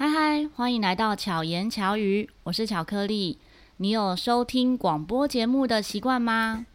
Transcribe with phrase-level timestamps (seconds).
[0.00, 3.40] 嗨嗨，欢迎来到巧言巧语，我是巧克力。
[3.78, 6.66] 你有收听广播节目的习惯吗？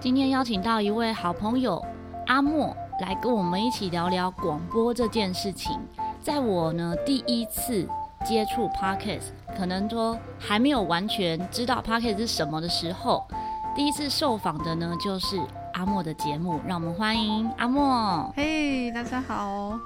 [0.00, 1.80] 今天邀请到一位好朋友
[2.26, 5.80] 阿莫来跟我们一起聊聊广播这件事情。
[6.20, 7.88] 在我呢第一次
[8.26, 13.24] 接触 Podcast，可能说还没有完全知道 Podcast 是什么的时候。
[13.78, 15.40] 第一次受访的呢，就是
[15.74, 18.28] 阿莫的节目，让我们欢迎阿莫。
[18.34, 19.78] 嘿，hey, 大家好。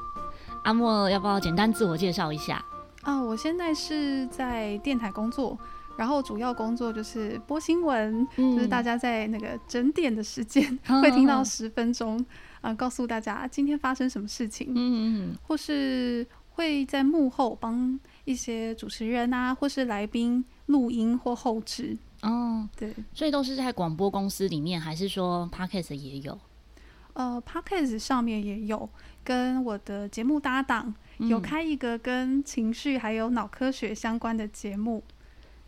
[0.65, 2.65] 阿莫，要不要简单自我介绍一下？
[3.03, 5.59] 啊，uh, 我现在是在电台工作，
[5.95, 10.67] 然后主要工作就是播新闻，嗯、就是大家在那个整点的时间
[11.03, 12.19] 会听到十分钟，
[12.63, 14.97] 啊、呃，告诉大家今天发生什么事情，嗯嗯
[15.33, 21.99] 嗯，或是会在幕后帮一些主持人啊，或是来宾录音或后制。
[22.23, 26.39] 哦，对，所以都是在广播公司里面，还是说 Podcast 也有？
[27.15, 28.89] 呃，Podcast 上面也有，
[29.23, 35.03] 跟我的节目搭档、嗯、有开一个跟情绪还有脑科学相关的节目。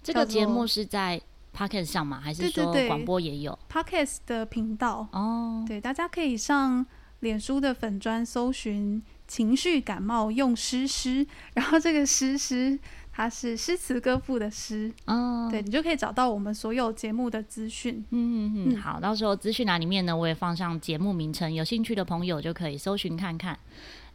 [0.02, 1.20] 这个节目是在
[1.54, 2.20] Podcast 上吗？
[2.20, 6.86] 还是说广播也有？Podcast 的频道哦，对，大家可以上
[7.20, 12.78] 脸书的粉砖搜寻“情绪感冒用诗诗”，然后这个诗诗。
[13.16, 18.04] 它是诗词歌赋的诗，哦，对，你就可以找到我们所有节目的资讯。
[18.10, 23.56] 嗯嗯嗯，好，到时候资讯栏里面呢，我也放上节目名称，有兴趣的朋友就可以搜寻看看。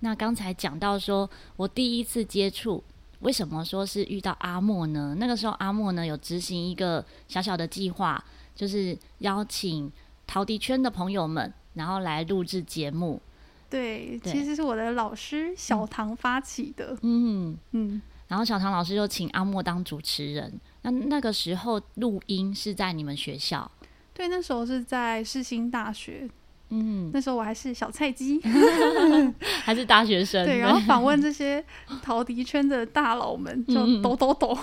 [0.01, 2.83] 那刚才讲到说，我第一次接触，
[3.21, 5.15] 为什么说是遇到阿莫呢？
[5.17, 8.21] 那个时候阿莫呢有执行一个小小的计划，
[8.53, 9.89] 就是邀请
[10.27, 13.21] 陶笛圈的朋友们，然后来录制节目。
[13.69, 16.97] 对，对其实是我的老师小唐发起的。
[17.01, 17.57] 嗯嗯。
[17.71, 20.61] 嗯然后小唐老师就请阿莫当主持人。
[20.83, 23.69] 那那个时候录音是在你们学校？
[24.13, 26.29] 对，那时候是在世新大学。
[26.69, 28.39] 嗯，那时候我还是小菜鸡
[29.65, 30.45] 还是大学生。
[30.45, 31.65] 对，然后访问 这些
[32.03, 34.55] 陶笛圈的大佬们，就抖抖抖。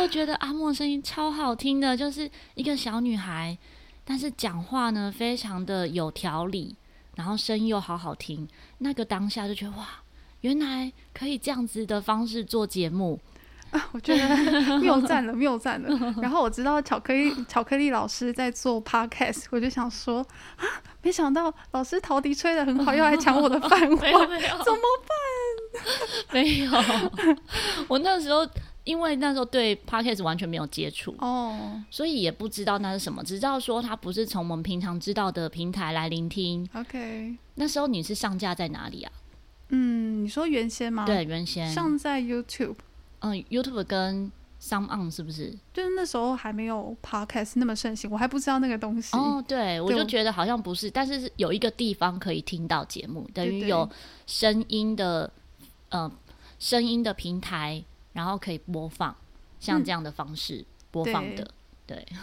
[0.00, 3.58] 我觉得阿莫声音超好听的，就是一个小女孩，
[4.04, 6.74] 但是讲话呢非常的有条理，
[7.16, 8.48] 然后声音又好好听。
[8.78, 9.86] 那个当下就觉得哇。
[10.44, 13.18] 原来可以这样子的方式做节目
[13.70, 13.88] 啊！
[13.92, 14.36] 我觉得
[14.78, 16.14] 谬赞了，谬赞了。
[16.20, 20.18] 然后我知道巧克力 巧克力老师在做 podcast，我就想说
[20.56, 20.62] 啊，
[21.00, 24.78] 没想到老师陶笛吹的很好， 又来抢我的饭碗，怎么
[25.08, 26.34] 办？
[26.34, 26.70] 没有，
[27.88, 28.46] 我那时候
[28.84, 36.68] 因为那时候对 podcast 完全没有接触哦，所以也不知道那是什么，只知道说它不是从我们平常知道的平台来聆听。
[36.74, 39.10] OK，那时候你是上架在哪里啊？
[39.74, 41.04] 嗯，你说原先吗？
[41.04, 42.76] 对，原先上在 YouTube。
[43.18, 44.30] 嗯，YouTube 跟
[44.60, 45.52] SoundOn 是不是？
[45.72, 49.16] 就是那时候还没有 Podcast 那么盛行，我还不知道那个东西。
[49.16, 53.88] 哦，对，我就觉得好像不是，但是有一个地方可以听到节目，等于有
[54.26, 55.32] 声音的，
[55.88, 56.10] 呃，
[56.58, 59.14] 声音的平台，然后可以播放，
[59.58, 61.42] 像这样的方式播放的。
[61.42, 61.54] 嗯、
[61.86, 62.16] 对，对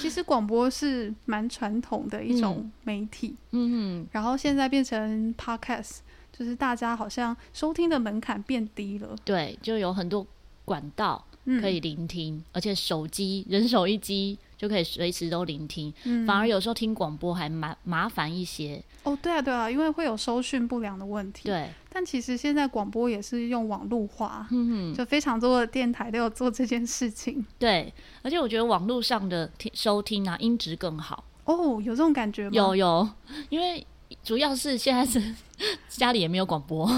[0.00, 3.36] 其实广播是蛮传统的一种媒体。
[3.50, 5.98] 嗯嗯，然后现在变成 Podcast。
[6.36, 10.26] 就是大家好像收听的门槛变低了，对，就有很多
[10.64, 11.24] 管道
[11.60, 18.82] 可以聆听，嗯、而且手机人手一机就可以随时都聆听，嗯、反而有时候听广播还蛮麻烦一些。
[19.04, 21.44] 哦，对啊，对啊，因为会有收讯不良的问题。
[21.44, 27.46] 对，但其实现在广播也是用网络化，嗯哼，就非常多的电台都有做这件事情。
[27.60, 31.22] 对，而且我觉得网络上的听收听啊，音质更好。
[31.44, 32.50] 哦，有这种感觉吗？
[32.54, 33.08] 有有，
[33.50, 33.86] 因为。
[34.22, 35.34] 主要是现在是
[35.88, 36.88] 家里也没有广播，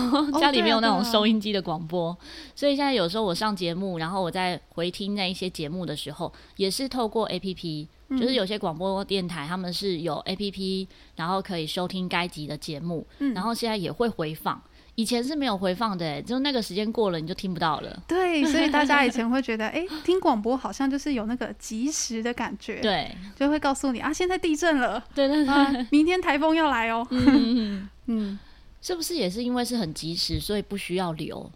[0.41, 10.87] 家里没有那种收音机的广播，哦啊啊、所以现在有时候我上节目，然后我在回听那一些节目的时候，也是透过 APP，、嗯、就是有些广播电台他们是有 APP，
[11.17, 14.61] 然后可以收听该集的节目，嗯、然后现在也会回放。
[14.97, 18.03] 以前是没有回放的，就那个时间过了你就听不到了。
[18.09, 22.81] 对，所以大家以前会觉得，哎、欸，听广播好像就是有那个及时的感觉。
[22.81, 25.03] 对，就会告诉你啊，现在地震了。
[25.15, 27.07] 对对对、啊，明天台风要来哦。
[27.13, 28.39] 嗯嗯 嗯，
[28.83, 31.51] 是不是也是因为是很及时，所以不需要留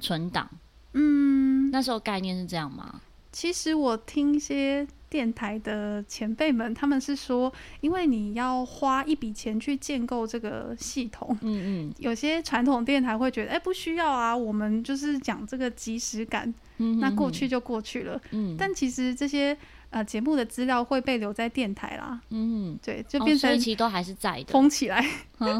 [0.00, 0.48] 存档？
[0.94, 3.00] 嗯，那时候概念是这样吗？
[3.30, 4.86] 其实我听一些。
[5.10, 7.50] 电台的前辈们，他们是说，
[7.80, 16.52] 因为你要花一笔钱去建构这个系统，嗯嗯，有些传统电台会觉得，哎、欸，不需要啊，我们就是讲这个即时感，
[17.00, 19.56] 那过去就过去了，嗯，但其实这些
[19.88, 25.02] 呃节目的资料会被留在电台啦，嗯，对，就变成、哦、其实都还是在的，封起来，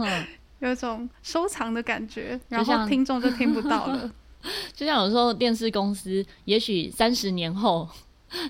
[0.60, 4.12] 有一种收藏的感觉，然后听众就听不到了，
[4.74, 7.88] 就像有时候电视公司，也许三十年后，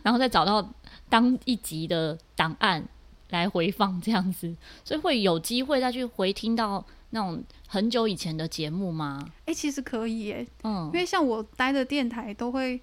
[0.02, 0.74] 然后再找到。
[1.08, 2.84] 当一集的档案
[3.30, 9.18] 来回放这样子，所以会有机会再去回听到那种很久以前的节目吗？
[9.40, 12.80] 哎、欸，其实可以耶，嗯，因为像我待的电台都会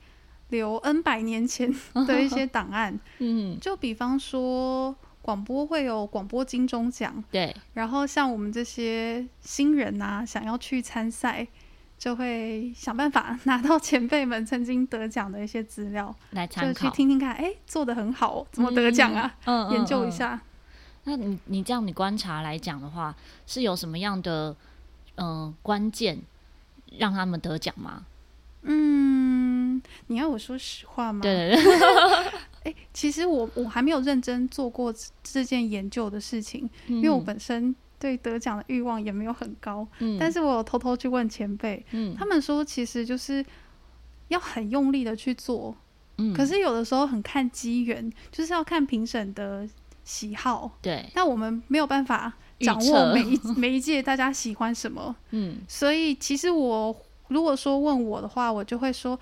[0.50, 1.74] 留 N 百年前
[2.07, 4.95] 的一些档案， 嗯，就比方说。
[5.25, 7.51] 广播会有广播金钟奖，对。
[7.74, 11.48] 然后像我们这些新人啊，想要去参赛，
[11.98, 19.36] 就会想办法 拿到前辈们曾经得奖的一些资料来参考，就去听听看，哎，做的很好，怎么得奖啊？
[19.46, 20.36] 嗯，研究一下。
[20.36, 20.42] 嗯嗯嗯、
[21.06, 23.16] 那你你这样你观察来讲的话，
[23.48, 24.56] 是有什么样的
[25.16, 26.20] 嗯、呃、关键
[26.98, 28.06] 让他们得奖吗？
[28.64, 31.22] 嗯，你要我说实话吗？
[31.22, 32.32] 对对对。
[32.64, 34.92] 欸、 其实我我还没有认真做过
[35.24, 39.88] 这件研究的事情，嗯、因为我本身对得奖的欲望也没有很高。
[39.98, 43.44] 嗯、但是我有偷偷去问前辈，嗯、他们说其实就是
[44.28, 45.75] 要很用力的去做，
[46.18, 49.68] 嗯、可是有的时候很看机缘，就是要看评审的
[50.04, 50.72] 喜好。
[50.81, 55.16] 对，但我们没有办法掌握每一 每一届大家喜欢什么。
[55.31, 56.96] 嗯，所以其实我
[57.30, 59.19] 如果说问我的话，我就会说。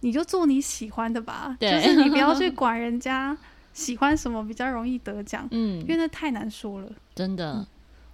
[0.00, 3.34] 你就做你喜欢的吧，就是你不要去 管人家
[3.72, 5.48] 喜欢什么，比较容易得奖。
[5.50, 6.88] 嗯，因为那太难说了。
[7.14, 7.66] 真的，嗯、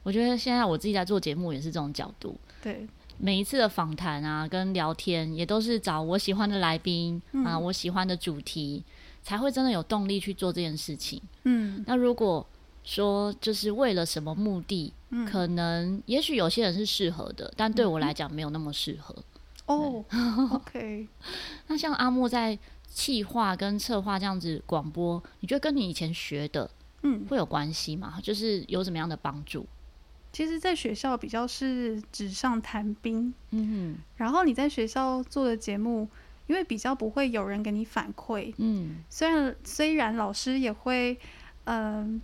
[0.03, 2.37] 我觉得现在我自己在做节目也是这种角度。
[2.63, 2.87] 对，
[3.19, 8.83] 每一次的访谈啊，跟聊天也都是找我喜欢的来宾、嗯、啊，我喜欢的主题，
[9.23, 11.21] 才会真的有动力去做这件事情。
[11.45, 12.47] 嗯，那如果
[12.83, 19.15] 说就是为了什么目的，嗯、可能也许有些人是适合的，但对我来讲没有那么适合。
[19.67, 21.07] 哦、oh，OK。
[21.69, 22.59] 那像阿莫在
[22.89, 26.69] 企划跟策划这样子广播，你觉得跟你以前学的，
[27.03, 28.15] 嗯，会有关系吗？
[28.17, 29.65] 嗯、就是有什么样的帮助？
[30.33, 33.99] 其实，在学校比较是纸上谈兵，嗯哼。
[34.17, 36.09] 然后你在学校做的节目，
[36.47, 38.97] 因为比较不会有人给你反馈，嗯。
[39.09, 41.19] 虽然虽然老师也会，
[41.65, 42.21] 嗯、呃，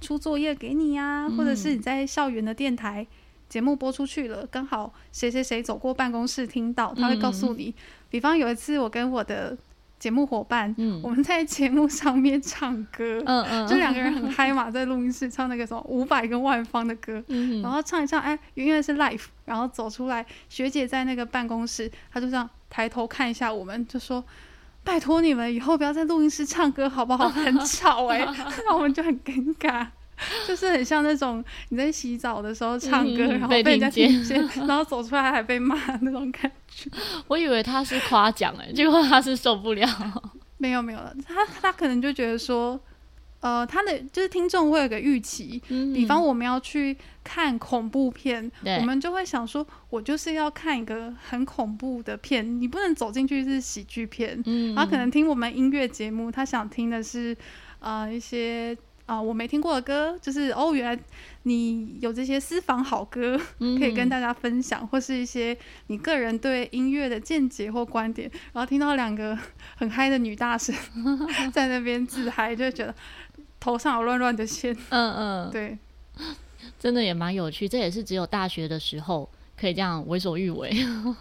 [0.00, 3.06] 出作业给你呀、啊，或者是你在校园的电台。
[3.48, 7.70] 节目播出去了，刚好谁谁谁走过办公室听到，他会告诉你。
[7.70, 7.74] 嗯、
[8.10, 9.56] 比方有一次，我跟我的
[9.98, 24.24] 节目伙伴，嗯、我们在节目上面唱歌，嗯嗯，就两个人很嗨嘛，在录音室唱那个什么五百跟万方的歌，嗯、然后唱一唱，哎，原来是 life，然后走出来，学姐在那个办公室，她就这样抬头看一下我们，就说
[24.84, 27.28] ：“拜托你们以后不要在录音室唱歌，好不好？
[27.28, 28.34] 很吵哎、欸。”
[28.64, 29.86] 那我们就很尴尬。
[30.46, 36.90] 就是很像那种你在洗澡的时候唱歌，嗯、然后被人家听见， 然后走出来还被骂那种感觉。
[37.28, 39.88] 我以为他是夸奖哎，结果他是受不了。
[40.58, 42.78] 没有没有，他他可能就觉得说，
[43.40, 48.50] 呃，他的就是听众会有个预期，嗯、比方我们要去看恐怖片，
[48.80, 54.42] 我们就会想说，我就是要看一个很恐怖的片，你不能走进去是喜剧片。
[54.46, 57.36] 嗯，他可能听我们音乐节目，他想听的是
[57.78, 58.76] 呃一些。
[59.08, 61.02] 啊、呃，我没听过的歌，就是哦，原来
[61.44, 65.56] 你有这些私房好歌可以跟大家分享，或是一些
[65.86, 68.30] 你个人对音乐的见解或观点。
[68.52, 69.36] 然后听到两个
[69.76, 70.74] 很嗨的女大神
[71.54, 72.94] 在那边自嗨，就觉得
[73.58, 74.76] 头上有乱乱的线。
[74.90, 75.78] 嗯嗯，对，
[76.78, 77.66] 真的也蛮有趣。
[77.66, 79.26] 这也是只有大学的时候
[79.58, 80.70] 可以这样为所欲为。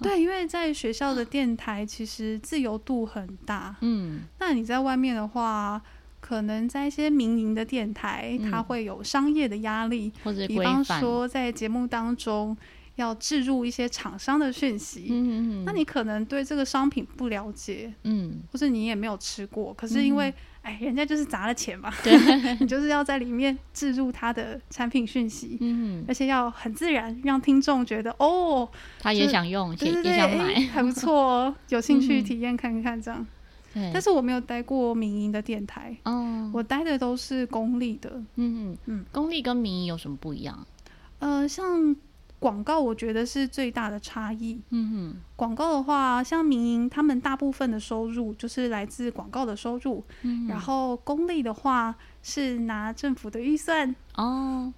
[0.01, 3.73] 对， 因为在学校的电台其实自由度很大。
[3.79, 5.81] 嗯，那你在外面的话。
[6.27, 12.55] 可能在一些民营的电台，嗯、它会有商业的压力，或者比方说在节目当中
[12.95, 22.13] 要置入一些厂商的讯息，嗯嗯嗯，那你可能对这个商品不了解，嗯，或是你也没有吃过，可是因为、嗯、哎，人家就是砸了钱嘛，对，
[22.59, 28.67] 你就是要在里面置入它的产品讯息，嗯，而且要很自然，让听众觉得哦，
[28.99, 33.25] 他也想用，对对对，也想买，哎、还不错哦，有兴趣体验看看这样。
[33.77, 38.09] 对但是我没有待过民营的电台，哦，我待的都是公立的。
[38.35, 40.65] 嗯嗯，嗯公立跟民营有什么不一样？
[41.19, 41.95] 呃，像
[42.39, 44.59] 广告，我觉得是最大的差异。
[44.69, 50.03] 嗯哼，广告的话，像民营，他们大部分的收入就是来自广告的收入。
[50.21, 53.95] 嗯，然后公立的话是拿政府的预算。
[54.15, 54.71] 哦，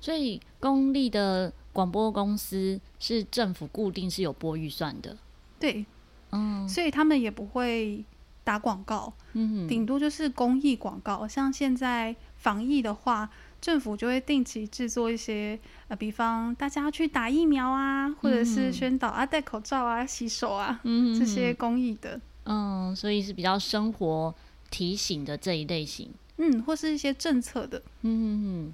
[0.00, 5.16] 所以公立的广播公司是政府固定是有拨预算的。
[5.58, 5.84] 对，
[6.30, 8.04] 嗯，所以他们也不会。
[8.44, 11.26] 打广告，嗯，顶多就是公益广告。
[11.26, 13.28] 像现在防疫的话，
[13.60, 15.58] 政府就会定期制作一些，
[15.88, 22.20] 呃，比方大家去打疫苗啊，或者是宣导啊，戴口罩啊，洗手啊，嗯，这些公益的。
[22.44, 24.34] 嗯，所以是比较生活
[24.70, 26.10] 提醒的这一类型。
[26.36, 27.82] 嗯，或是一些政策的。
[28.02, 28.72] 嗯。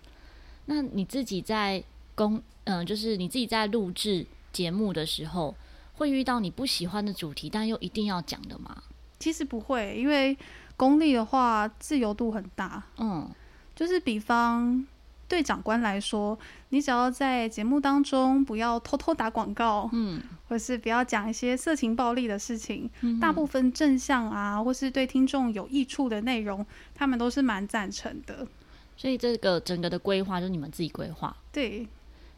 [0.66, 1.82] 那你自己在
[2.14, 5.54] 公，嗯、呃，就是你自己在录制节目的时候，
[5.94, 8.82] 会遇到你不喜欢的主题，但又一定要讲的吗？
[9.20, 10.36] 其实不会，因为
[10.76, 12.82] 公立的话，自由度很大。
[12.98, 13.30] 嗯，
[13.76, 14.84] 就是比方
[15.28, 16.36] 对长官来说，
[16.70, 28.48] 你只要在节目当中不要偷偷打广告，嗯， 或是不要讲一些色情暴力的事情，嗯，大部分正向啊，或是对听众有益处的内容，他们都是蛮赞成的。
[28.96, 31.36] 所以这个整个的规划就是你们自己规划。
[31.52, 31.86] 对，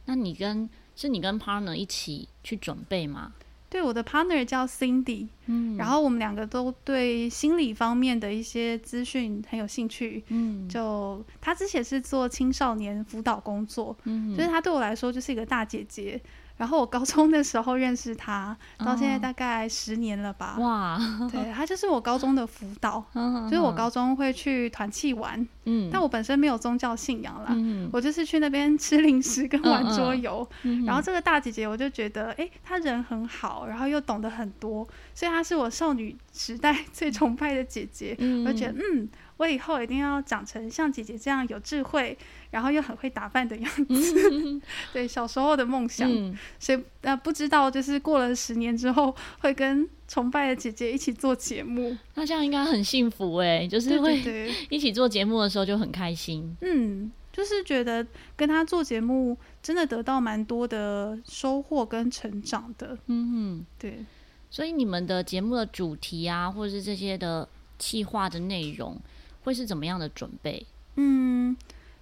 [0.05, 3.33] 那你跟是你跟 partner 一起去准备吗？
[3.73, 16.21] 对，我的 partner 叫 Cindy，嗯，然后我们两个都对心理方面的一些资讯很有兴趣，嗯，就她之前是做青少年辅导工作，嗯，就是她对我来说就是一个大姐姐。
[16.63, 20.55] 然后我高中的时候认识他，到现在大概十年了吧。
[20.61, 20.97] 哇，
[21.29, 23.05] 对，他就是我高中的辅导，
[23.51, 30.49] 就是我高中会去团契玩，嗯，但我本身没有宗教信仰啦，嗯，我就是去那边吃零食跟玩桌游。
[30.87, 38.17] 然后这个大姐姐，我就觉得，哎，她人很好，然后又懂得很多，所以她是我少女时代 最崇拜的姐姐。
[38.47, 39.09] 我就觉得，嗯。
[39.43, 42.17] 我以后一定要长成像姐姐这样有智慧，
[42.53, 44.31] 然后又很会打扮的样子。
[44.31, 46.09] 嗯、对，小时候的梦想。
[46.09, 51.97] 嗯、所以呃，不知道就是过了十年之后，会跟崇拜的姐姐一起做节目。
[52.15, 54.17] 那这样应该很幸福哎，就是会
[54.71, 56.57] 一起做节目的时候就很开心。
[56.61, 58.07] 嗯，就是觉得
[58.37, 62.97] 跟他做节目真的得到蛮多的收获跟成长的。
[63.09, 64.05] 嗯嗯，对。
[64.49, 68.97] 所以你们的节目的主题啊，或者是这些的企划的内容。
[69.43, 70.67] 会是怎么样的准备？
[70.97, 71.57] 嗯，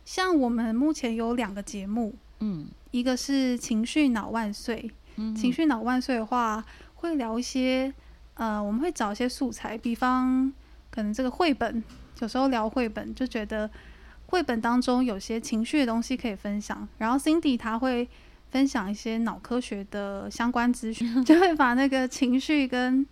[0.04, 6.64] 像我们目前有两个节目，嗯，一个是情绪脑万岁，嗯，情绪脑万岁的话
[6.96, 7.92] 会聊一些，
[8.34, 10.52] 呃，我们会找一些素材，比方
[10.90, 11.82] 可能这个绘本，
[12.20, 13.70] 有时候聊绘本就觉得
[14.26, 18.08] 绘本当中有些情绪的东西可以分享，然后 Cindy 他会
[18.50, 23.06] 分享一些脑科学的相关资讯， 就会把那个情绪跟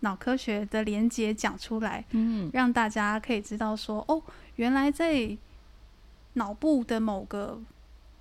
[0.00, 4.22] 脑科学的连接讲出来，嗯，让大家可以知道说，哦，
[4.56, 5.36] 原来在
[6.34, 7.60] 脑部的某个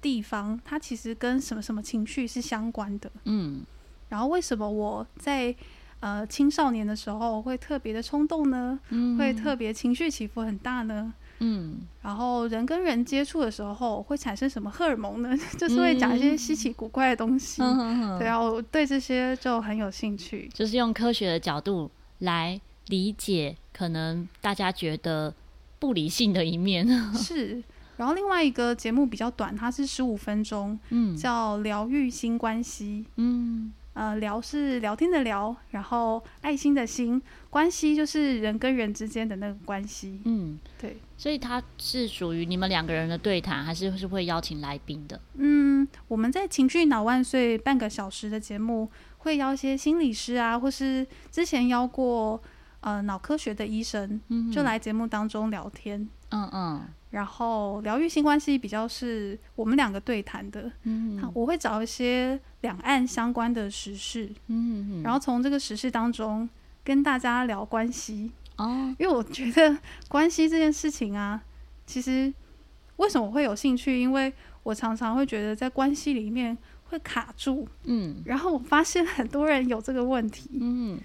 [0.02, 3.64] 地方，它其实跟什么什么情绪是相关的，嗯。
[4.08, 5.54] 然后为什么我在
[6.00, 8.80] 呃青少年的时候会特别的冲动呢？
[8.90, 11.14] 嗯，会特别情绪起伏很大呢？
[11.40, 15.38] 嗯，然后人跟人接触的时候会产生什么荷尔蒙呢？
[15.58, 17.62] 就是会讲一些稀奇古怪的东西。
[17.62, 20.50] 嗯、对啊，我对这些就很有兴趣。
[20.54, 25.34] 就是用科学的角度来理解可能大家觉得
[25.80, 26.88] 不理性的一面。
[27.14, 27.62] 是，
[27.98, 33.74] 然后另外一个节目比较短，它是十五分钟，嗯，叫疗愈新关系，嗯。
[33.96, 40.20] 呃，聊是聊天的聊，然后爱心的心，关系就是人跟人之间的那个关系。
[40.26, 45.22] 嗯，对，所以它是属于你们两个人的对谈，还是是会邀请来宾的？
[45.36, 52.44] 嗯，我们在情绪脑万岁半个小时的节目，会邀一些心理师啊，或是之前邀过
[52.82, 54.20] 呃脑科学的医生，
[54.54, 56.06] 就来节目当中聊天。
[56.32, 56.82] 嗯嗯。
[57.16, 61.18] 然后疗愈性关系比较是我们两个对谈的，嗯。
[61.22, 66.50] 哼，我会找一些两岸相关的时事，嗯哼，然后从这个时事当中
[66.84, 69.78] 跟大家聊关系，哦，因为我觉得
[70.10, 71.42] 关系这件事情啊，
[71.88, 72.34] 其实
[72.98, 73.98] 为什么我会有兴趣？
[73.98, 76.58] 因为我常常会觉得在关系里面
[76.90, 81.00] 会卡住，嗯，然后我发现很多人有这个问题，嗯，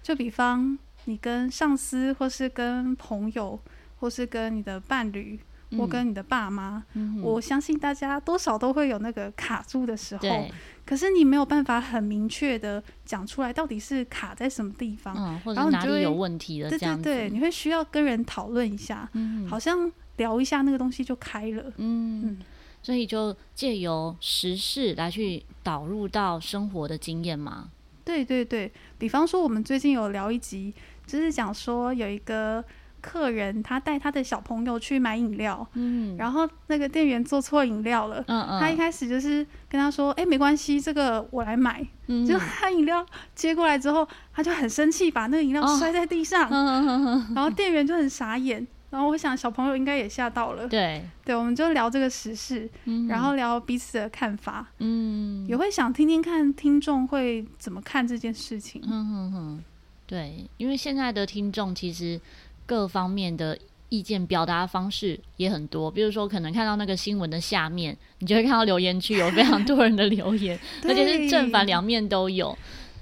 [0.00, 3.58] 就比方你跟上司，或是跟朋友，
[3.98, 5.36] 或是跟你的伴侣。
[5.70, 10.48] 我跟你的爸妈，嗯、我相信大家多少都会有那个卡住的时候，
[10.84, 17.02] 可是你没有办法很明确的讲出来到底是卡在什么地方，嗯、或者哪里有问题的这样子。
[17.02, 21.64] 对对对，你会需要跟人讨论一下，嗯、好像聊一下那个东西就开了。
[21.78, 22.38] 嗯，嗯，
[22.80, 27.70] 所以就借由时事来去导入到生活的经验嘛。
[28.04, 30.72] 对对对，比方说我们最近有聊一集，
[31.06, 32.64] 就是讲说有一个。
[33.06, 59.64] 客人他带他的小朋友去买饮料，嗯，然后那个店员做错饮料了，嗯嗯，他一开始就是跟他说，哎、欸，没关系，这个我来买，嗯，就他饮料接过来之后，他就很生气，把那个饮料摔在地上，哦、然后店员就很傻眼，然后我想小朋友应该也吓到了，对，对，我们就聊这个时事，嗯、然后聊彼此的看法，嗯，也会想听听看听众会怎么看这件事情，嗯哼哼，
[60.08, 62.20] 对，因为现在的听众其实。
[62.66, 63.56] 各方面的
[63.88, 72.58] 意见表达方式也很多，比如说可能看到那个新闻的下面，你就会看到留言区有非常多人的留言， 而且是正反两面都有，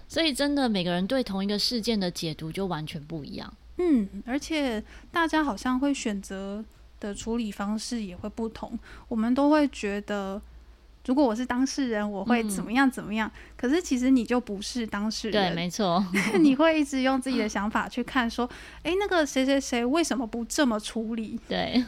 [0.06, 3.52] 所以真的每个人对同一个事件的解读就完全不一样。
[3.78, 6.64] 嗯，而且大家好像会选择
[7.00, 8.78] 的处理方式也会不同，
[9.08, 10.40] 我们都会觉得
[11.06, 13.28] 如果我是当事人，我会怎么样怎么样。
[13.28, 16.04] 嗯、可是其实你就不是当事人，对，没错。
[16.40, 18.48] 你会一直用自己的想法去看，说，
[18.82, 21.38] 哎、欸，那个谁谁谁为什么不这么处理？
[21.48, 21.84] 对，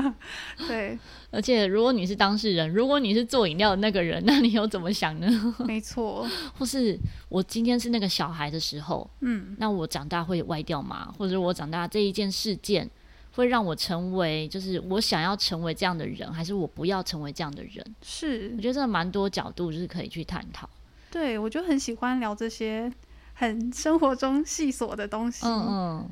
[0.68, 0.98] 对。
[1.30, 5.54] 而且如果你是当事人，如果你是做饮料的那个人，那你又怎么想呢？
[5.66, 6.26] 没错。
[6.58, 6.98] 或是
[7.28, 11.12] 我今天是那个小孩的时候，嗯，那我长大会歪掉吗？
[11.18, 12.88] 或者我长大这一件事件，
[13.38, 17.94] 会让我成为，就是我想要成为这样的人，还是我不要成为这样的人？
[18.02, 20.68] 是，我觉得真的蛮多角度，就是可以去探讨。
[21.08, 22.92] 对，我就很喜欢聊这些
[23.34, 25.46] 很生活中细琐的东西。
[25.46, 26.10] 嗯嗯，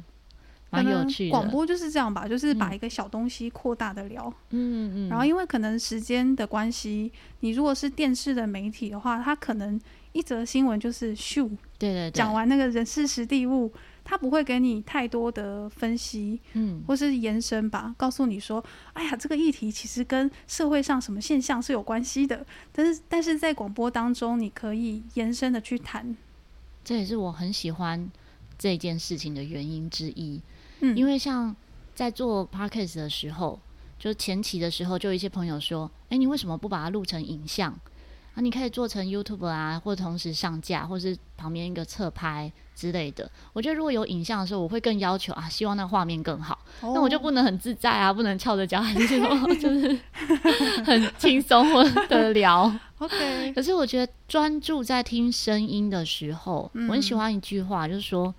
[0.70, 1.30] 蛮有趣的。
[1.32, 4.32] 广播就是这样吧，就是把一个小东西扩大的聊。
[4.50, 5.08] 嗯嗯。
[5.08, 9.80] 然后因为可能时间的关系，你如果是电视的媒体的话，它可能
[10.12, 13.72] 一则新闻就是咻，对对对，讲完那个人事时地物。
[14.08, 22.46] 他不会给你太多的分析，嗯，或是延伸吧，告诉你说，哎呀，这个议题其实跟社会上什么现象是有关系的。
[22.70, 26.16] 但是，但是在广播当中，你可以延伸的去谈。
[26.84, 28.08] 这也是我很喜欢
[28.56, 30.40] 这件事情的原因之一。
[30.80, 31.56] 嗯，因为像
[31.92, 33.58] 在做 podcast 的时候，
[33.98, 37.76] 就前期的时候，就有一些朋友说，哎，你为什么不把它录成影像？
[38.36, 42.52] 啊，你可以做成 YouTube 啊，或同时上架，或是旁边一个侧拍。
[42.76, 46.58] 之类的，我觉得如果有影像的时候，我会更要求啊，希望那画面更好。
[46.82, 47.04] 那、oh.
[47.04, 49.98] 我就不能很自在啊，不能翘着脚， 还是说就是
[50.84, 51.66] 很轻松
[52.08, 52.70] 的聊。
[52.98, 53.50] OK。
[53.56, 58.34] 可是我觉得专注在听声音的时候，嗯、我很喜欢一句话，就是说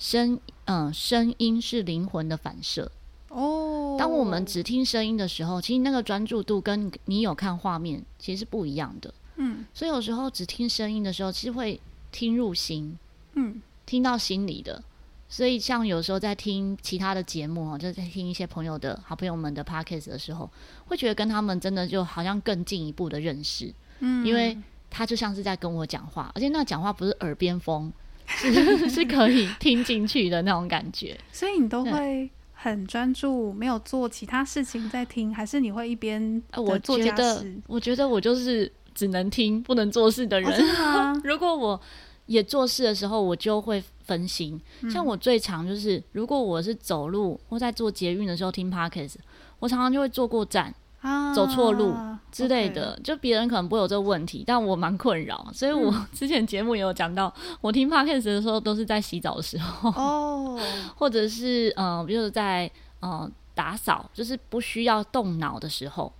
[0.00, 2.90] 声嗯声音是灵魂的反射。
[3.28, 3.92] 哦。
[3.92, 4.00] Oh.
[4.00, 9.14] 当我们只听声音的时候，其实那个专注度跟你有看画面其实是不一样的。
[9.36, 9.64] 嗯。
[9.72, 12.98] 所以有时候只听声音的时候，其实会听入心。
[13.34, 13.62] 嗯。
[13.86, 14.82] 听到心里的，
[15.28, 20.50] 所以像有时候在听其他的节目，就在听一些朋友的好朋友们的 podcast 的时候，
[20.86, 24.58] 会觉得跟他们真的就好像更进一步的认识，嗯，因为
[24.90, 27.92] 他就像是在跟我讲话，而且那讲话不是耳边风，
[28.26, 31.16] 是 是可以听进去的那种感觉。
[31.30, 37.56] 所以你都会很专注，没有做其他事情在听，还是你会一边我做家事？
[37.68, 40.50] 我觉得我就是只能听不能做事的人。
[40.50, 41.80] 哦、 如果我
[42.24, 44.60] 也做事的时候，我就会分心。
[44.80, 49.16] 嗯、像我最常就是，如果我是走路或在做捷运的时候听 Podcast，
[49.60, 51.94] 我常常就会坐过站、啊、走错路
[52.32, 52.98] 之类的。
[53.04, 55.46] 就别人可能不会有这个问题，但我蛮困扰。
[55.52, 60.58] 所以我 之前节目也有讲到，嗯、我听 Podcast 的时候都是在洗澡的时候，哦，
[60.96, 62.66] 或者是嗯、呃，比如在
[63.00, 66.12] 嗯、呃、打扫，就是不需要动脑的时候，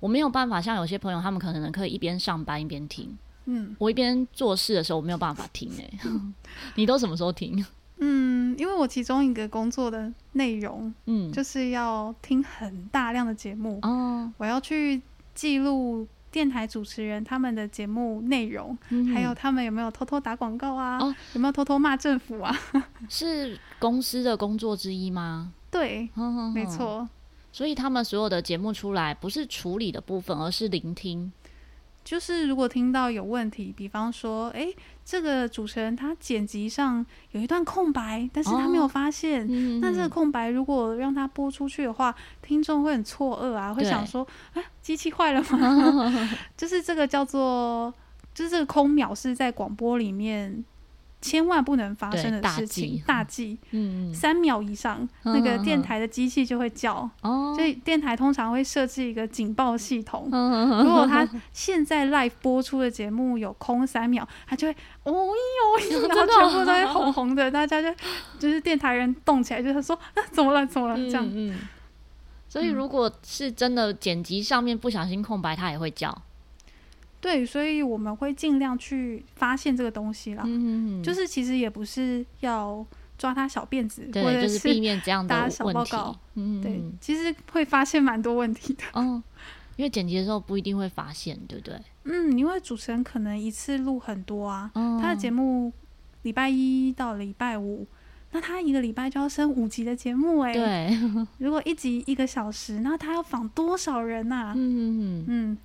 [0.00, 3.16] 我没有办法像有些朋友，他们可能可以一边上班一边听。
[3.46, 6.10] 嗯，我一边做事的时候，我没有办法听诶、欸。
[6.74, 7.64] 你都什么时候听？
[7.98, 14.30] 嗯，因为我其中一个工作的内容，嗯，就是要听很大量的节目哦。
[14.36, 15.00] 我要去
[15.34, 20.98] 记录电台主持人他们的节目内容，嗯、还有他们有没有偷偷打广告啊？
[20.98, 22.54] 哦、有没有偷偷骂政府啊？
[23.08, 25.52] 是公司的工作之一吗？
[25.70, 26.10] 对，
[26.52, 27.08] 没错。
[27.56, 31.32] 所以他们所有的节目出来，不是处理的部分，而是聆听。
[32.04, 34.68] 就是如果听到有问题，比方说，哎，
[35.06, 46.28] 这个主持人他剪辑上有一段空白，但是他没有发现，哦嗯、那这个空白如果让他播出去的话，听众会很错愕啊，会想说，哎对，机器坏了吗？
[46.58, 47.90] 就是这个叫做，
[48.34, 50.62] 就是这个空秒是在广播里面。
[51.26, 53.58] 千万不能发生的事情，大忌。
[53.72, 57.08] 嗯，三秒以上，嗯、那个电台的机器就会叫。
[57.22, 60.28] 哦，所以电台通常会设置一个警报系统。
[60.30, 67.92] 嗯、如果他现在 live 播出的节目有空三秒，他就会哦哟哟， 然后全部都会红红的，大家就
[68.38, 70.96] 就是电台人动起来，就是说啊，怎么了，怎么了？
[70.96, 71.24] 这样。
[71.26, 71.58] 嗯，嗯，
[72.48, 76.16] 所以如果是真的剪辑上面不小心空白，它也会叫。
[77.20, 80.42] 对，所以我们会尽量去发现这个东西啦。
[80.46, 82.84] 嗯就是其实也不是要
[83.18, 85.54] 抓他小辫子，对，或者是避免这样的问题。
[85.56, 86.16] 小报告。
[86.62, 88.82] 对，其实会发现蛮多问题的。
[88.92, 89.22] 哦，
[89.76, 91.80] 因为剪辑的时候不一定会发现，对不对？
[92.04, 95.72] 嗯，因为主持人可能一次录很多啊，哦、他的节目
[96.22, 97.86] 礼拜一到礼拜五，
[98.32, 100.52] 那他一个礼拜就要升五集的节目哎。
[100.52, 100.98] 对，
[101.38, 104.52] 如果一集一个小时，那他要访多少人呐、啊？
[104.54, 105.24] 嗯嗯嗯。
[105.26, 105.58] 嗯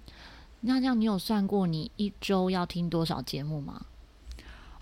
[0.61, 3.85] 那这样，你有算过你一周要听多少节目吗？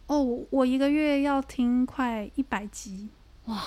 [0.07, 3.09] 哦，我一个月要听快一百集
[3.45, 3.61] 哇，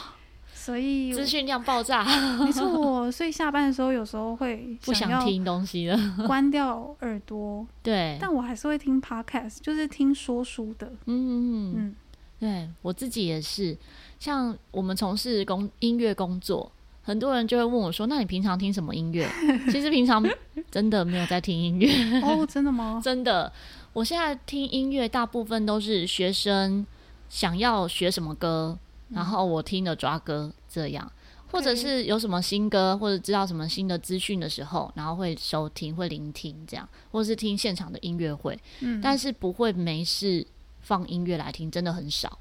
[0.52, 2.04] 所以资讯量爆炸。
[2.44, 5.96] 没错， 所以下班的时候有时候会不想听东西了，
[6.26, 7.66] 关掉耳朵。
[7.82, 10.88] 对，但我还是会听 podcast，就是听说书的。
[11.06, 11.96] 嗯嗯嗯，
[12.38, 13.78] 对我自己也是，
[14.18, 16.70] 像我们从事工音乐工作。
[17.02, 19.28] 很多人就会问我说：“那你平常听什么音乐？”
[19.70, 20.24] 其实平常
[20.70, 22.20] 真的没有在听音乐。
[22.20, 23.00] 哦，真的吗？
[23.04, 23.52] 真的，
[23.92, 26.86] 我现在听音乐大部分都是学生
[27.28, 31.10] 想要学什么歌，嗯、然后我听的抓歌这样，
[31.50, 38.58] 或者是有什么新歌或者知道什么新的资讯的时候，然后会收听会聆听这样，或者是听现场的音乐会。
[38.80, 40.46] 嗯，但是不会没事
[40.80, 42.38] 放音乐来听，真的很少。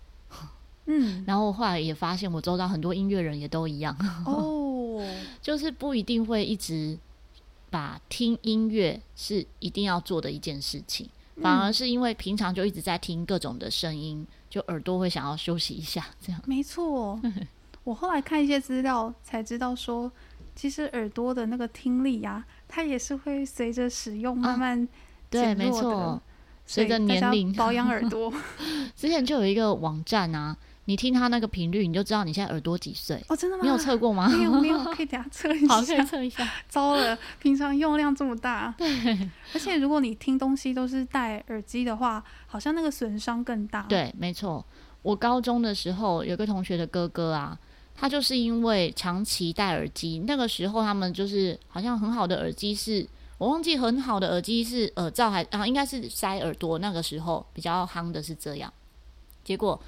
[0.86, 5.00] 嗯，然后后来也发现，我周遭很多音乐人也都一样哦，
[5.41, 6.98] 就是不一定会一直
[7.70, 16.41] 把听音乐是一定要做的一件事情，嗯、反而是因为平常就一直在听各种的声音，就耳朵会想要休息一下，这样。
[16.46, 17.22] 没错，
[17.86, 20.12] 我后来看一些资料才知道说，
[20.56, 24.88] 其实耳朵的那个听力呀、啊，它也是会随着使用慢慢、啊、
[25.30, 26.22] 对，没错，
[26.65, 28.34] 随着年龄保养耳朵。
[28.98, 30.58] 之前就有一个网站啊。
[30.91, 33.34] 你听他那个频率，你就知道你现在耳朵几岁哦？
[33.36, 33.63] 真的吗？
[33.63, 34.27] 你有测过吗？
[34.27, 35.67] 没有，没有，可以等下测一下。
[35.69, 36.45] 好，可以测一下。
[36.67, 38.75] 糟了，平常用量这么大。
[38.77, 39.30] 对。
[39.54, 43.84] 而且如果你听东西都是戴耳机的话，好像那个损伤更大。
[43.84, 44.65] 对，没错。
[45.01, 47.58] 我高中的时候有个同学的哥哥啊，
[47.95, 56.80] 他就是因为长期戴耳机，那个时候他们就是好像很好的耳机是，我忘记很好的耳机是耳罩还啊，应该是塞耳朵。
[56.80, 58.73] 那个时候比较夯的是这样，
[59.45, 59.82] 结果。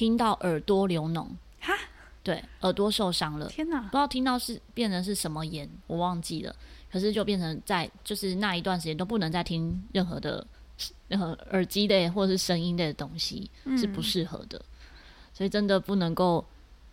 [0.00, 1.26] 听到耳朵流脓，
[1.60, 1.74] 哈，
[2.22, 3.46] 对，耳朵受伤了。
[3.48, 6.56] 天哪，不知道听到是变成是什么炎，我忘记了。
[6.90, 10.46] 可是就变成在就是那一段时间都不能再听任何的
[11.08, 14.58] 任何耳机类或者是声音类的东西，嗯、是不适合的。
[15.34, 16.42] 所以真的不能够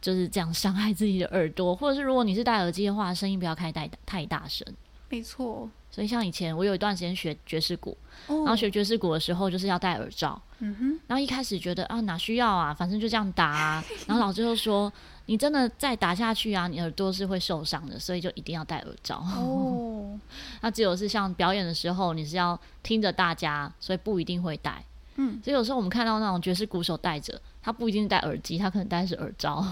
[0.01, 4.67] 就是这样伤害自己的耳朵，或者是如果你是戴耳机的话，声音不要开太太大声。
[5.07, 5.69] 没错。
[5.89, 7.97] 所以像以前我有一段时间学爵士鼓，
[8.28, 10.39] 哦、然后学爵士鼓的时候就是要戴耳罩。
[10.60, 13.84] 嗯哼，然后一开始觉得啊哪需要啊，反正就这样打啊。
[14.08, 14.91] 然后老师就说，
[15.28, 19.17] 你真的再打下去啊，你耳朵是会受伤的，所以就一定要戴耳罩。
[19.17, 20.19] 哦，
[20.62, 24.84] 那只有是像表演的时候，你是要听着大家，所以不一定会戴。
[25.15, 29.63] 嗯，所以有时候我们看到那种爵士鼓手戴着，他不一定戴耳机，他可能戴的是耳罩。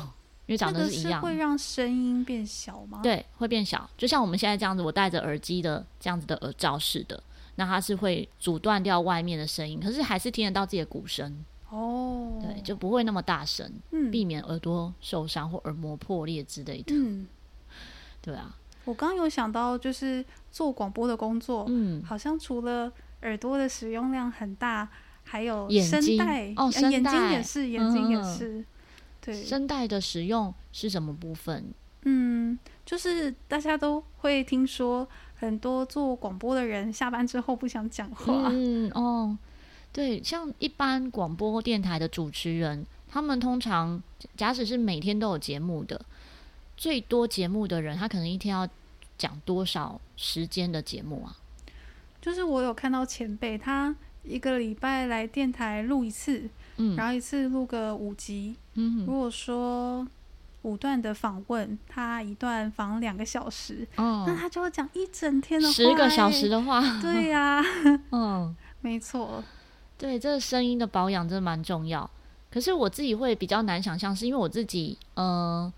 [0.48, 3.00] 因为长得是一样，会让声音变小吗？
[3.02, 7.22] 对，会变小，就像我们现在这样子，我戴着耳机的这样子的耳罩似的，
[7.56, 12.40] 那它是会阻断掉外面的声音，可是还是听得到自己的鼓声哦。
[12.40, 16.94] 对，就不会那么大声，嗯，避免耳朵受伤或耳膜破裂之类的。
[16.94, 17.28] 嗯，
[18.22, 18.56] 对啊。
[18.84, 22.92] 我刚刚有想到，就是做广播的工作，嗯，好像除了
[23.24, 24.88] 耳朵的使用量很大，
[25.24, 28.60] 还有声带哦，眼睛也是，眼睛也是。
[28.60, 28.66] 嗯
[29.26, 31.74] 对，声带的使用是什么部分？
[32.04, 38.50] 嗯，就是大家都会听说，很多做广播的人下班之后不想讲话。
[38.52, 39.36] 嗯哦，
[39.92, 44.00] 对，像一般广播电台的主持人，他们通常
[44.38, 46.00] 假使是每天都有节目的，
[46.78, 48.70] 最多节目的人，他可能一天要
[49.18, 51.36] 讲多少时间的节目啊？
[52.22, 56.48] 就是我有看到前辈，他一个礼拜来电台录一次。
[56.78, 58.56] 嗯，然后一次录个五集。
[58.76, 60.06] 嗯，如果说
[60.64, 67.02] 五段的访问，他一段访两个小时，哦，那他就会讲一整天的话，十个小时的话。
[67.02, 67.64] 对呀，啊，
[68.12, 69.44] 嗯，没错，
[69.98, 72.10] 对，这个声音的保养真的蛮重要。
[72.52, 75.74] 可是我自己会比较难想象，是因为我自己，嗯，呃，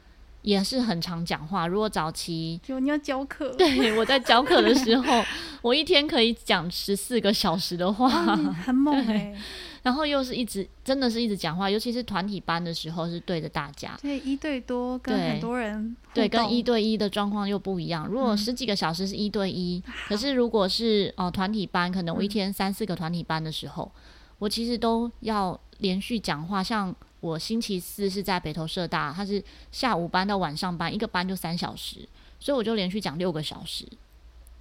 [0.47, 1.67] 也是很常讲话。
[1.67, 5.21] 如果早期就你要教课， 对，我在教课的时候，
[5.61, 9.35] 我一天可以讲十四个小时的话，啊，很猛欸。
[9.83, 13.97] 然后又是一直，真的是一直讲话，尤其是团体班的时候，是对着大家。
[14.01, 18.07] 对，一对多跟很多人对，对，跟一对一的状况又不一样。
[18.07, 24.01] 如果十几个小时是一对一，嗯、可是如果是哦团体班，可能我一天三四个团体班的时候，嗯、
[24.39, 26.61] 我其实都要连续讲话。
[26.61, 26.93] 像
[27.27, 32.07] 我星期四是在北投社大，他是下午班到晚上班，一个班就三小时，
[32.39, 33.85] 所以我就连续讲六个小时。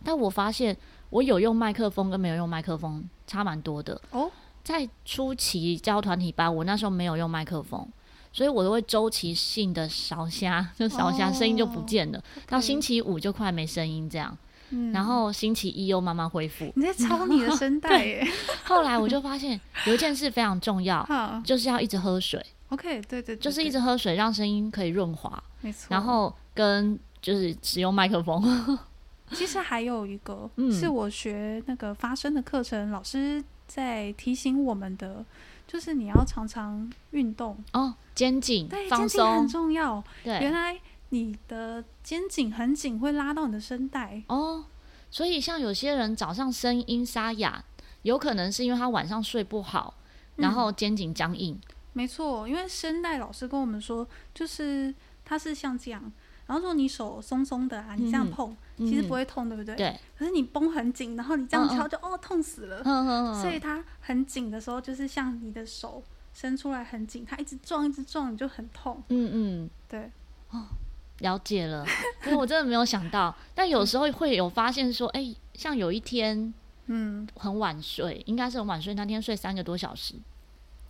[0.04, 0.76] 但我发现
[1.10, 4.30] 我有用麦克风跟没有用麦克风差蛮多的哦。
[4.64, 7.86] 在初期教团体班，我那时候没有用麦克风，
[8.32, 12.18] 所以我都会周期性的少下，就少下，声音就不见了。
[12.18, 12.44] Oh.
[12.48, 14.36] 到星期五就快没声音这样，
[14.70, 16.72] 嗯、然后星期一又慢慢恢复。
[16.74, 18.26] 你在抄你的声带耶？
[18.64, 21.08] 后来我就发现有一件事非常重要，
[21.46, 22.44] 就是要一直喝水。
[22.68, 25.42] OK，对对，对，对，就是一直喝水，让声音可以润滑。
[25.60, 25.86] 没错。
[25.90, 28.78] 然后跟就是使用麦克风。
[29.32, 33.42] 其实还有一个，嗯、是我学那个发声的课程老师。
[33.68, 35.24] 在提醒我们的，
[35.66, 40.04] 就是你要常常运动哦，肩颈对，放松肩颈很重要。
[40.22, 44.64] 对，原来你的肩颈很紧，会拉到你的声带哦。
[45.10, 47.64] 所以像有些人早上声音沙哑，
[48.02, 49.94] 有可能是因为他晚上睡不好，
[50.36, 51.52] 然后肩颈僵硬。
[51.54, 56.12] 嗯、没错，因为声带老师跟我们说，就是它是像这样，
[56.46, 59.74] 然后如果你手松松的啊，你这样碰，嗯、其实不会痛，对不对？
[59.74, 59.98] 对。
[60.18, 62.82] 可是你绷很紧，然后你这样敲就，哦痛死了。
[62.84, 63.40] 嗯嗯嗯。
[63.40, 66.04] 所以它很紧的时候，就是像你的手
[66.34, 69.02] 伸出来很紧，它一直撞一直撞，你就很痛。
[69.08, 70.10] 嗯嗯，对。
[70.50, 70.66] 哦，
[71.20, 71.86] 了解了。
[72.26, 76.52] 因为我真的没有想到，但有时候会有发现说，哎、欸，像有一天，
[76.88, 80.14] 嗯，很晚睡，应该是很晚睡，那天睡三个多小时，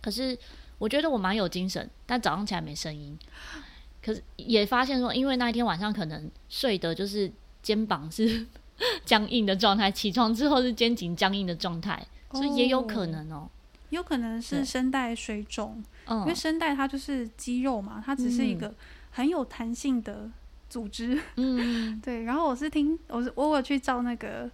[0.01, 0.37] 可是
[0.77, 3.17] 我觉得我蛮有精神，但早上起来没声音。
[4.03, 7.29] 可是也发现说，因为那一天晚上可能睡的就是
[7.61, 8.45] 肩膀是
[9.03, 13.51] 僵硬的状态，起床之后是肩颈僵硬的状态，所以也有可能哦、喔，
[13.89, 18.73] 有可能是声带水肿，因为声带它就是肌肉嘛，它只是一个
[19.11, 20.29] 很有弹性的
[20.69, 22.23] 组织，嗯， 对。
[22.23, 24.49] 然后我是听，我是我有去照那个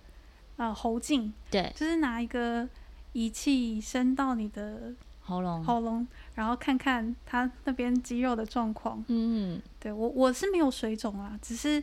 [0.56, 2.68] 呃喉镜，对，就是拿一个
[3.12, 4.94] 仪器伸到你的。
[5.24, 6.06] 喉咙，喉咙，
[6.36, 9.04] 然后看看他那边肌肉的状况。
[9.08, 11.82] 嗯，对我我是没有水肿啊，只是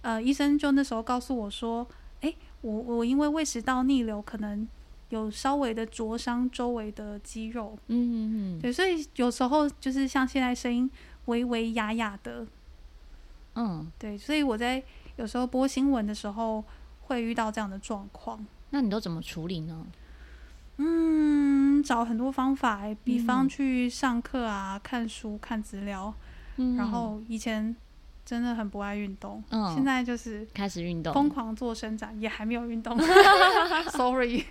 [0.00, 1.86] 呃，医生就那时候告诉我说，
[2.22, 4.66] 哎，我我因为胃食道逆流，可能
[5.10, 7.78] 有稍微的灼伤周围的肌肉。
[7.88, 10.90] 嗯嗯嗯，对，所以有时候就是像现在声音
[11.26, 12.46] 微微哑哑的。
[13.54, 14.82] 嗯，对，所以我在
[15.16, 16.64] 有时候播新闻的时候
[17.02, 18.46] 会遇到这样的状况。
[18.70, 19.86] 那你都怎么处理呢？
[20.78, 26.12] 嗯，找很多方法，比方去上课啊，嗯、看书、看资料，
[26.56, 27.76] 嗯、然后以前。
[28.28, 32.94] 真的很不爱运动，嗯，现在就是开始运动，疯狂做伸展，也还没有运动，
[33.88, 34.44] sorry，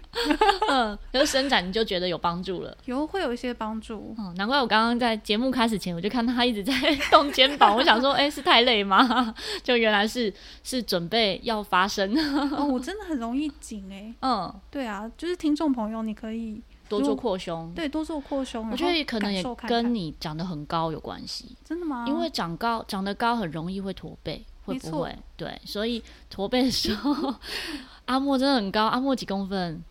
[0.67, 6.73] 嗯，可是伸展你就觉得有帮助了，有会有一些帮助，嗯，难怪我刚刚在节目开始前我就看到他一直在
[7.11, 9.31] 动肩膀， 我想说，哎、欸，是太累吗？
[9.61, 12.11] 就原来是是准备要发声，
[12.57, 16.63] 哦，我真的很容易紧哎、欸，嗯，对啊，就是听众朋友，你可以。
[16.89, 18.69] 多做扩胸，对，多做扩胸。
[18.71, 21.55] 我觉得可能也跟你长得很高有关系。
[21.63, 22.05] 真的吗？
[22.07, 25.15] 因为长高长得高很容易会驼背，会不会？
[25.35, 27.35] 对，所以驼背的时候，
[28.05, 28.85] 阿莫真的很高。
[28.85, 29.83] 阿莫几公分？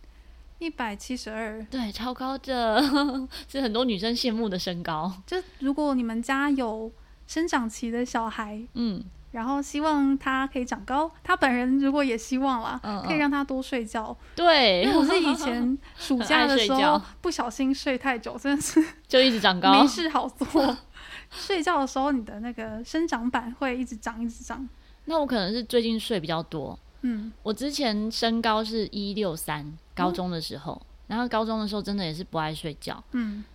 [0.59, 1.63] 一百七十二。
[1.69, 2.81] 对，超高的，
[3.47, 5.13] 是很多女生羡慕的身高。
[5.25, 6.91] 就如果你们家有
[7.27, 9.03] 生长期的小孩，嗯。
[9.37, 14.17] 然后希望他可以长高，他本人如果也希望啦，嗯嗯可以让他多睡觉。
[14.35, 20.75] 对，因为我是以前暑假 的时候不小心睡太久，真的是 就一直长高，没事好做。
[21.29, 24.67] 睡觉的时候，你的那个生长板会一直长，一直长。
[25.05, 26.77] 那我可能是最近睡比较多。
[27.01, 33.03] 嗯，我之前身高是一六三，高中的时候，嗯、然后高中的时候真的也是不爱睡觉。
[33.11, 33.45] 嗯，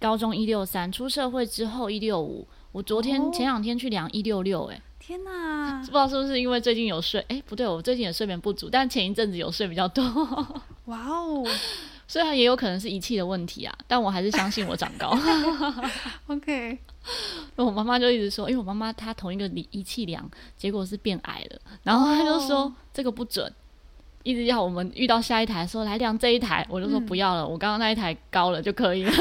[0.00, 2.48] 高中一六三，出社会之后一六五。
[2.72, 4.82] 我昨天、哦、前两天去量一六六，哎。
[5.06, 7.20] 天呐，不知道是不是因为最近有睡？
[7.28, 10.02] 哎、欸，不对，我最近也睡眠不足，但前一阵子有睡比较多。
[10.86, 11.46] 哇哦，
[12.08, 15.14] 虽然也有可能是仪器的问题啊，但我还是相信我长高。
[16.28, 16.78] OK，
[17.56, 22.72] 我妈妈就一直说，因为我妈妈她同一个仪器量，结果是变矮了，然后她就说、oh.
[22.94, 23.52] 这个不准，
[24.22, 29.12] 一直要我们遇到下一台说来量这一台，我就说不要了，嗯、我刚刚那一台高了就可以了。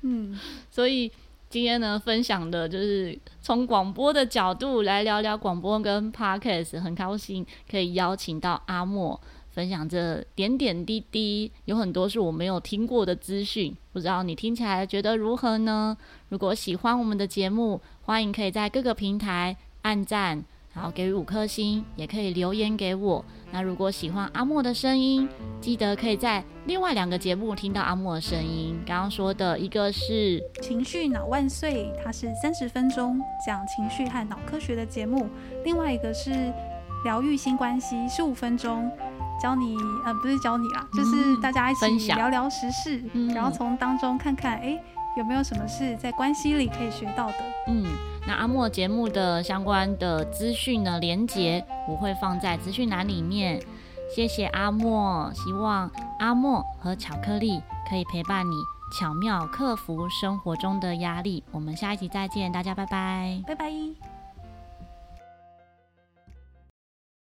[0.00, 1.12] 嗯，所以。
[1.50, 15.96] 今天呢，分享的就是从广播的角度来聊聊广播跟 Podcast，很高兴可以邀请到阿莫分享这点点滴滴，有很多是我没有听过的资讯，不知道你听起来觉得如何呢？
[16.28, 20.44] 如果喜欢我们的节目，欢迎可以在各个平台按赞。
[20.72, 23.24] 然后给予五颗星，也可以留言给我。
[23.50, 25.28] 那如果喜欢阿莫的声音，
[25.60, 28.80] 记得可以在另外两个节目听到阿莫的声音。
[28.86, 35.26] 刚刚说的一个是情绪脑万岁，它是三十分钟讲情绪和脑科学的节目；
[35.64, 36.30] 另外一个是
[37.04, 38.88] 疗愈新关系，十五分钟
[39.42, 44.80] 教你呃不是教你啦，就是大家一起聊聊时事，嗯、然后从当中看看哎
[45.18, 47.34] 有没有什么是在关系里可以学到的。
[47.66, 47.84] 嗯。
[48.30, 53.60] 那阿莫节目的相关的资讯呢，连接我会放在资讯栏里面。
[54.14, 55.90] 谢谢阿莫，希望
[56.20, 58.54] 阿莫和巧克力可以陪伴你，
[58.96, 61.42] 巧妙克服生活中的压力。
[61.50, 64.19] 我们下一集再见，大家拜拜，拜拜。